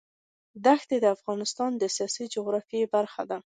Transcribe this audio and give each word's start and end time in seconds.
دښتې 0.65 0.97
د 1.01 1.05
افغانستان 1.15 1.71
د 1.77 1.83
سیاسي 1.95 2.23
جغرافیه 2.35 2.87
برخه 2.95 3.23
ده. 3.29 3.37